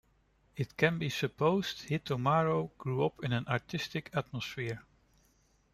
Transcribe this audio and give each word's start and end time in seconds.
It 0.57 0.75
can 0.77 0.97
be 0.97 1.09
supposed 1.09 1.87
Hitomaro 1.87 2.71
grew 2.79 3.05
up 3.05 3.23
in 3.23 3.31
an 3.33 3.45
artistic 3.47 4.09
atmosphere. 4.13 4.83